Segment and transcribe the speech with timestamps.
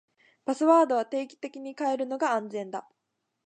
[0.45, 2.89] パスワードは定期的に変えるのが安全だ。